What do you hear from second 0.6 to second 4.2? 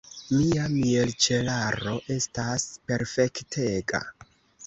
mielĉelaro estas perfektega.